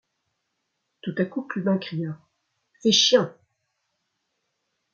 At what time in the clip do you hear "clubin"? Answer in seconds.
1.43-1.77